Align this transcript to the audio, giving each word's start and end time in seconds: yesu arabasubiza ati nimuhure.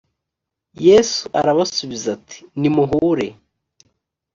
yesu 0.85 1.21
arabasubiza 1.39 2.07
ati 2.17 2.39
nimuhure. 2.59 3.27